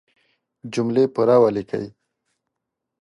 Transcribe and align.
جملې 0.73 1.03
پوره 1.13 1.35
وليکئ! 1.43 1.85